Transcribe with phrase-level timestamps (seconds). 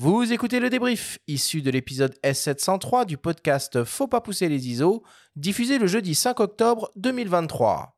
[0.00, 5.02] Vous écoutez le débrief, issu de l'épisode S703 du podcast Faut pas pousser les ISO,
[5.34, 7.96] diffusé le jeudi 5 octobre 2023.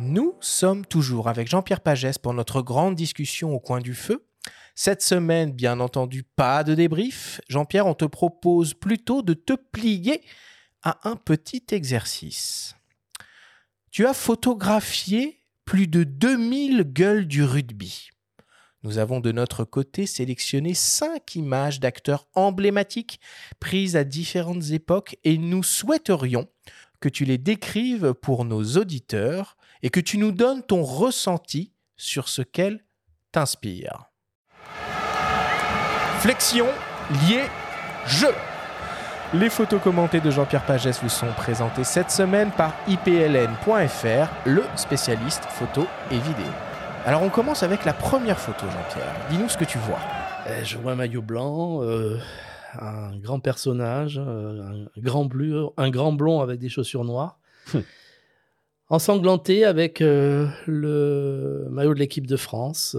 [0.00, 4.26] Nous sommes toujours avec Jean-Pierre Pagès pour notre grande discussion au coin du feu.
[4.74, 7.40] Cette semaine, bien entendu, pas de débrief.
[7.48, 10.22] Jean-Pierre, on te propose plutôt de te plier
[10.82, 12.74] à un petit exercice.
[13.90, 18.08] Tu as photographié plus de 2000 gueules du rugby.
[18.82, 23.20] Nous avons de notre côté sélectionné cinq images d'acteurs emblématiques
[23.60, 26.48] prises à différentes époques et nous souhaiterions
[27.00, 32.28] que tu les décrives pour nos auditeurs et que tu nous donnes ton ressenti sur
[32.28, 32.84] ce qu'elles
[33.30, 34.11] t'inspirent.
[36.22, 36.66] Flexion,
[37.26, 37.40] lié,
[38.06, 38.28] jeu.
[39.34, 45.42] Les photos commentées de Jean-Pierre Pagès vous sont présentées cette semaine par ipln.fr, le spécialiste
[45.46, 46.46] photo et vidéo.
[47.04, 49.16] Alors on commence avec la première photo, Jean-Pierre.
[49.30, 49.98] Dis-nous ce que tu vois.
[50.46, 52.18] Eh, je vois un maillot blanc, euh,
[52.78, 57.40] un grand personnage, euh, un grand bleu, un grand blond avec des chaussures noires.
[58.90, 62.96] Ensanglanté avec euh, le maillot de l'équipe de France.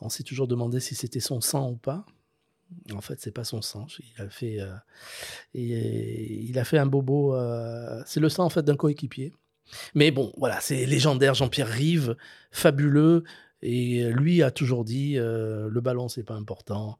[0.00, 2.04] On s'est toujours demandé si c'était son sang ou pas.
[2.92, 3.86] En fait, c'est pas son sang.
[3.98, 4.58] Il a fait,
[5.54, 7.36] il a un bobo.
[8.06, 9.32] c'est le sang fait d'un coéquipier.
[9.94, 11.34] Mais bon, voilà, c'est légendaire.
[11.34, 12.16] Jean-Pierre Rive,
[12.50, 13.24] fabuleux.
[13.62, 16.98] Et lui a toujours dit le ballon, c'est pas important.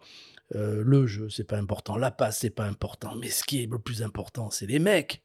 [0.53, 1.97] le jeu, c'est pas important.
[1.97, 3.15] La passe, c'est pas important.
[3.17, 5.23] Mais ce qui est le plus important, c'est les mecs.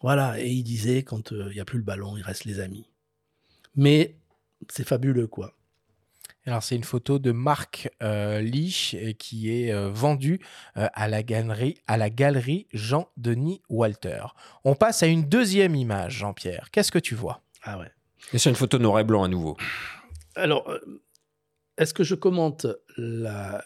[0.00, 0.40] Voilà.
[0.40, 2.88] Et il disait, quand il n'y a plus le ballon, il reste les amis.
[3.74, 4.16] Mais
[4.70, 5.52] c'est fabuleux, quoi.
[6.46, 10.38] Alors c'est une photo de Marc euh, Lich qui est euh, vendue
[10.76, 14.22] euh, à la galerie à la galerie Jean-Denis Walter.
[14.64, 16.68] On passe à une deuxième image, Jean-Pierre.
[16.70, 17.42] Qu'est-ce que tu vois?
[17.64, 17.90] Ah ouais.
[18.32, 19.56] Et c'est une photo noir et blanc à nouveau.
[20.36, 20.72] Alors
[21.78, 23.64] est-ce que je commente la,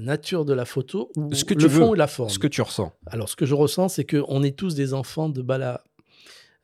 [0.00, 2.28] nature de la photo ou ce que le tu fond ou la forme?
[2.28, 2.92] Ce que tu ressens.
[3.06, 5.82] Alors, ce que je ressens, c'est qu'on est tous des enfants de Bala.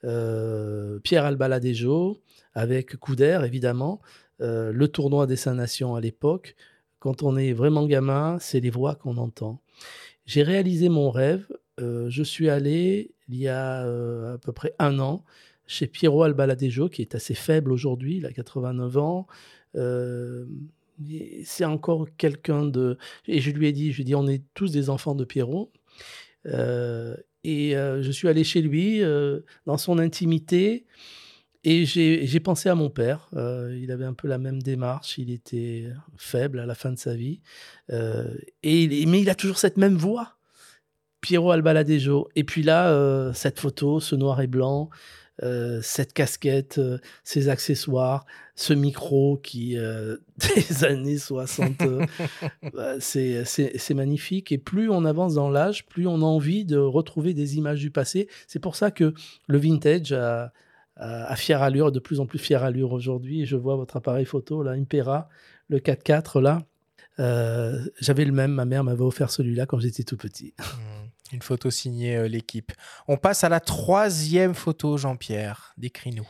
[0.03, 2.21] Pierre Albaladejo,
[2.53, 4.03] avec Couder, évidemment,
[4.41, 6.57] euh, le tournoi des Saint-Nations à l'époque,
[6.99, 9.61] quand on est vraiment gamin, c'est les voix qu'on entend.
[10.27, 11.47] J'ai réalisé mon rêve.
[11.81, 15.25] Euh, je suis allé il y a euh, à peu près un an
[15.67, 19.27] chez Piero Albaladejo, qui est assez faible aujourd'hui, il a 89 ans.
[21.45, 22.99] c'est encore quelqu'un de...
[23.27, 25.25] Et je lui ai dit, je lui ai dit, on est tous des enfants de
[25.25, 25.73] Piero.
[26.45, 29.03] et je suis allé chez lui,
[29.67, 30.87] dans son intimité.
[31.69, 33.29] Et j'ai pensé à mon père.
[33.35, 35.19] Euh, il avait un peu la même démarche.
[35.19, 37.41] Il était faible à la fin de sa vie.
[37.91, 38.33] Euh,
[38.63, 40.37] et, mais il a toujours cette même voix.
[41.21, 42.29] Piero Albaladejo.
[42.37, 44.91] Et puis là, euh, cette photo, ce noir et blanc,
[45.83, 46.81] cette casquette,
[47.25, 49.77] ces accessoires, ce micro qui,
[50.37, 51.83] des années 60,
[52.75, 54.53] bah, c'est magnifique.
[54.53, 57.91] Et plus on avance dans l'âge, plus on a envie de retrouver des images du
[57.91, 58.29] passé.
[58.47, 59.15] C'est pour ça que
[59.49, 60.53] le vintage a
[60.97, 63.45] à fière allure, de plus en plus fière allure aujourd'hui.
[63.45, 65.29] Je vois votre appareil photo, là, Impera,
[65.69, 66.63] le 4x4, là.
[67.19, 70.55] Euh, j'avais le même, ma mère m'avait offert celui-là quand j'étais tout petit.
[71.29, 71.35] Mmh.
[71.35, 72.71] une photo signée euh, l'équipe.
[73.09, 75.75] On passe à la troisième photo, Jean-Pierre.
[75.77, 76.27] Décris-nous.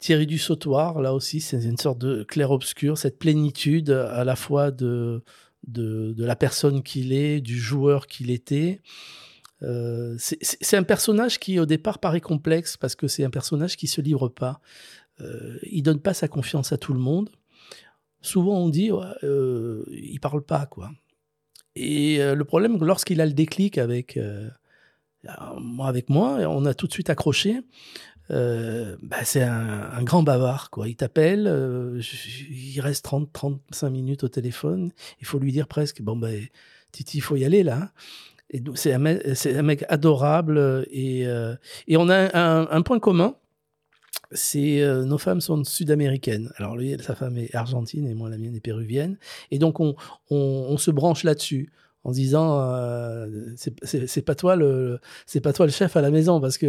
[0.00, 4.70] Thierry du Sautoir, là aussi, c'est une sorte de clair-obscur, cette plénitude à la fois
[4.70, 5.24] de,
[5.66, 8.82] de, de la personne qu'il est, du joueur qu'il était.
[9.62, 13.86] Euh, c'est un personnage qui au départ paraît complexe parce que c'est un personnage qui
[13.86, 14.60] se livre pas.
[15.20, 17.30] Euh, il donne pas sa confiance à tout le monde.
[18.20, 20.90] Souvent on dit ouais, euh, il parle pas quoi.
[21.74, 24.18] Et euh, le problème lorsqu'il a le déclic avec
[25.58, 27.60] moi avec moi, on a tout de suite accroché.
[28.28, 30.88] Bah, c'est un, grand bavard quoi.
[30.88, 31.46] Il t'appelle,
[32.50, 34.92] il reste 30 35 minutes au téléphone.
[35.20, 36.46] Il faut lui dire presque bon ben
[36.92, 37.92] Titi il faut y aller là.
[38.74, 41.56] C'est un, mec adorable euh, et, euh,
[41.88, 43.34] et on a un, point commun.
[44.32, 46.52] C'est euh, nos femmes sont sud-américaines.
[46.56, 49.18] Alors lui, sa femme est argentine et moi la mienne est péruvienne.
[49.50, 49.96] Et donc on,
[50.30, 51.72] on, se branche là-dessus
[52.04, 52.60] en disant
[53.56, 56.66] c'est pas toi le c'est pas toi le chef à la maison parce que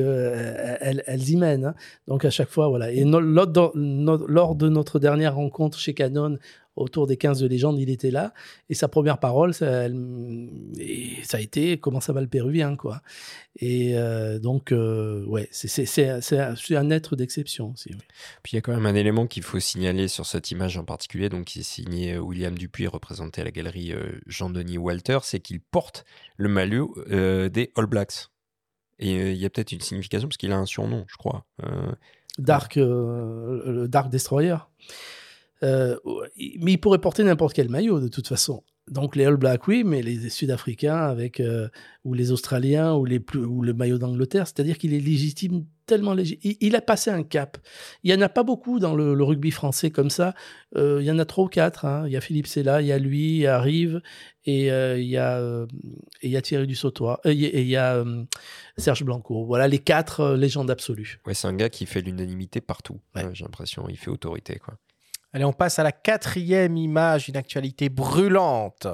[0.82, 1.66] elles, elles, y mènent.
[1.66, 1.76] Hein.
[2.08, 2.92] Donc à chaque fois voilà.
[2.92, 6.38] Et lors, de notre dernière rencontre chez Canon,
[6.78, 8.34] autour des 15 de légende, il était là.
[8.70, 13.02] Et sa première parole, ça, et ça a été comment ça va le péruvien, quoi.
[13.60, 17.90] Et euh, donc, euh, ouais, c'est un être d'exception aussi.
[18.44, 20.86] Puis il y a quand même un élément qu'il faut signaler sur cette image en
[20.86, 23.94] particulier, donc qui est signé William Dupuis, représenté à la galerie
[24.28, 26.06] Jean-Denis Walter, c'est qu'il porte
[26.38, 28.30] le maillot des All Blacks.
[29.00, 31.46] Et il y a peut-être une signification parce qu'il a un surnom, je crois.
[32.38, 34.58] Dark, le Dark Destroyer.
[35.64, 35.98] Euh,
[36.60, 38.64] mais il pourrait porter n'importe quel maillot de toute façon.
[38.90, 41.68] Donc les All Blacks, oui, mais les Sud-Africains avec euh,
[42.06, 46.14] ou les Australiens ou les plus ou le maillot d'Angleterre, c'est-à-dire qu'il est légitime tellement
[46.14, 46.54] légitime.
[46.62, 47.58] Il, a passé un cap.
[48.04, 50.36] Il y en a pas beaucoup dans le, rugby français comme ça.
[50.78, 51.86] Euh, il y en a trois ou quatre.
[51.86, 52.04] Hein.
[52.08, 54.02] Il y a Philippe Sella, il y a lui, il y a Rive
[54.46, 55.66] et il y a
[56.24, 58.06] il y a Thierry Dussautois et il y a
[58.78, 59.46] Serge Blanco.
[59.46, 61.20] Voilà les quatre légendes absolues.
[61.26, 63.02] Ouais, c'est un gars qui fait l'unanimité partout.
[63.34, 64.78] J'ai l'impression, il fait autorité quoi.
[65.38, 68.88] Allez, on passe à la quatrième image, une actualité brûlante.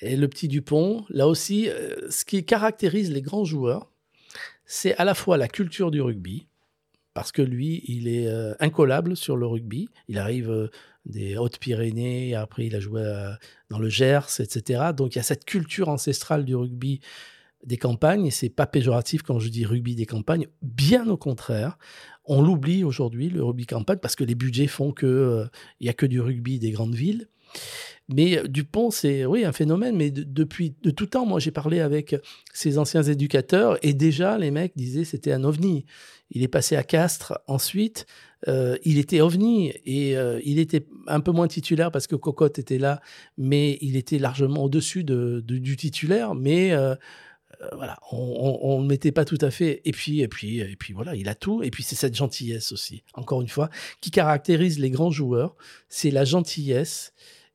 [0.00, 3.90] Et le petit Dupont, là aussi, euh, ce qui caractérise les grands joueurs,
[4.64, 6.46] c'est à la fois la culture du rugby,
[7.14, 9.88] parce que lui, il est euh, incollable sur le rugby.
[10.06, 10.70] Il arrive euh,
[11.04, 13.02] des Hautes-Pyrénées, après il a joué
[13.70, 14.90] dans le Gers, etc.
[14.96, 17.00] Donc il y a cette culture ancestrale du rugby
[17.64, 21.78] des campagnes, et c'est pas péjoratif quand je dis rugby des campagnes, bien au contraire.
[22.24, 25.46] On l'oublie aujourd'hui, le rugby campagne, parce que les budgets font qu'il euh,
[25.80, 27.28] n'y a que du rugby des grandes villes.
[28.08, 31.80] Mais euh, Dupont, c'est oui un phénomène, mais depuis de tout temps, moi j'ai parlé
[31.80, 32.14] avec
[32.52, 35.86] ses anciens éducateurs et déjà les mecs disaient c'était un ovni.
[36.30, 38.06] Il est passé à Castres ensuite,
[38.48, 40.14] euh, il était ovni et
[40.44, 43.00] il était un peu moins titulaire parce que Cocotte était là,
[43.38, 46.34] mais il était largement au-dessus de, du titulaire.
[46.34, 46.72] Mais
[47.72, 49.80] voilà, on ne mettait pas tout à fait.
[49.84, 51.62] Et puis, et puis, et puis voilà, il a tout.
[51.62, 53.70] Et puis c'est cette gentillesse aussi, encore une fois,
[54.00, 55.56] qui caractérise les grands joueurs.
[55.88, 57.12] C'est la gentillesse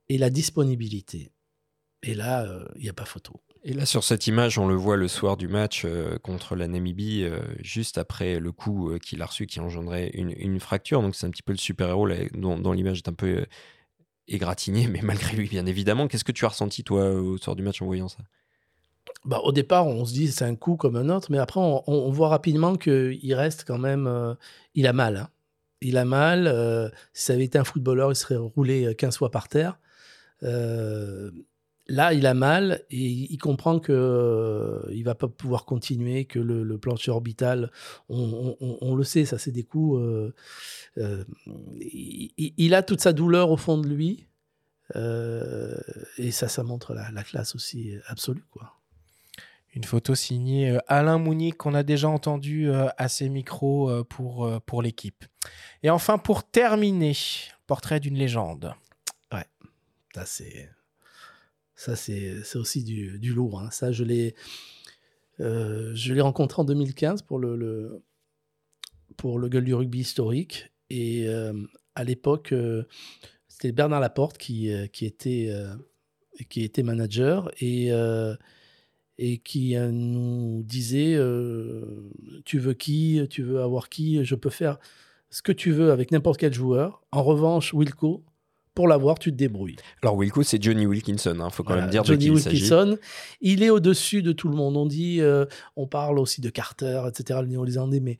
[0.10, 1.32] et la disponibilité.
[2.04, 3.40] Et là, euh, il n'y a pas photo.
[3.64, 6.68] Et là, sur cette image, on le voit le soir du match euh, contre la
[6.68, 7.26] Namibie,
[7.60, 11.02] juste après le coup qu'il a reçu qui engendrait une, fracture.
[11.04, 13.46] Donc, c'est un petit peu le super-héros dont, l'image est un peu
[14.28, 16.08] égratignée, mais malgré lui, bien évidemment.
[16.08, 18.24] Qu'est-ce que tu as ressenti, toi, au soir du match en voyant ça?
[19.26, 22.10] Bah, au départ, on se dit c'est un coup comme un autre, mais après, on,
[22.12, 24.08] voit rapidement qu'il reste quand même.
[24.08, 24.34] Euh,
[24.76, 25.18] il a mal.
[25.18, 25.30] Hein.
[25.82, 26.48] Il a mal.
[26.48, 29.80] Euh, si ça avait été un footballeur, il serait roulé 15 fois par terre.
[30.44, 31.32] Euh,
[31.88, 36.78] là, il a mal et il comprend que il va pas pouvoir continuer, que le,
[36.80, 37.72] plancher orbital,
[38.10, 40.02] on, le sait, ça c'est des coups.
[40.98, 44.26] Il, a toute sa douleur au fond de lui.
[44.96, 48.81] et ça, ça montre la, la classe aussi absolue, quoi.
[49.74, 54.04] Une photo signée euh, Alain Mounique qu'on a déjà entendu euh, à ses micros euh,
[54.04, 55.26] pour, pour l'équipe.
[55.84, 57.16] Et enfin, pour terminer,
[57.68, 58.74] portrait d'une légende.
[59.32, 59.46] Ouais,
[60.14, 60.70] ça c'est
[61.76, 63.60] ça c'est aussi du, du lourd.
[63.60, 63.72] Hein.
[63.72, 64.36] Ça, je l'ai
[65.40, 68.04] je l'ai rencontré en 2015 pour le, le,
[69.18, 70.72] pour le gueule du rugby historique.
[70.92, 71.28] Et
[71.96, 72.54] à l'époque,
[73.48, 75.52] c'était Bernard Laporte qui, qui, était,
[76.48, 77.50] qui était manager.
[77.60, 77.90] Et
[79.18, 82.10] et qui euh, nous disait euh,
[82.46, 84.80] tu veux qui, tu veux avoir qui, je peux faire
[85.30, 87.04] ce que tu veux avec n'importe quel joueur.
[87.12, 88.24] En revanche, Wilco,
[88.74, 89.76] pour l'avoir, tu te débrouilles.
[90.02, 92.98] Alors Wilco, c'est Johnny Wilkinson, il hein, faut quand même dire Johnny de qui Wilkinson,
[93.42, 94.78] il, il est au-dessus de tout le monde.
[94.78, 98.18] On dit, euh, on parle aussi de Carter, etc., le néo-zélandais, mais,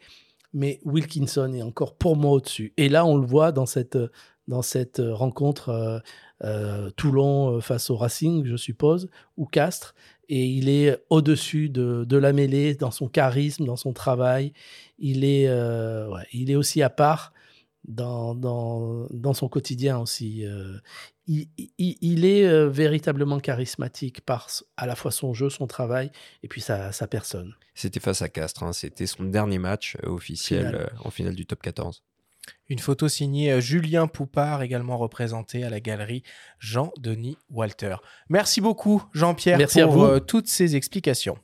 [0.54, 2.74] mais Wilkinson est encore pour moi au-dessus.
[2.78, 3.98] Et là, on le voit dans cette,
[4.48, 6.02] dans cette rencontre
[6.98, 9.96] Toulon face au Racing, je suppose, ou Castres
[10.32, 14.54] et il est au-dessus de, la mêlée dans son charisme, dans son travail.
[14.98, 17.34] Il est, euh, il est aussi à part
[17.84, 20.46] dans, dans, son quotidien aussi.
[20.46, 20.78] Euh.
[21.28, 24.48] il, est euh, véritablement charismatique par
[24.78, 27.54] à la fois son jeu, son travail et puis sa, sa personne.
[27.76, 28.72] C'était face à Castres, hein.
[28.72, 32.04] c'était son dernier match officiel en finale du top 14.
[32.70, 36.24] Une photo signée euh, Julien Poupard, également représenté à la galerie
[36.60, 37.98] Jean-Denis Walter.
[38.30, 41.38] Merci beaucoup, Jean-Pierre, pour euh, toutes ces explications.